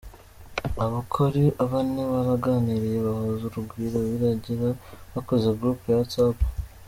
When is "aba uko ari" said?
0.83-1.43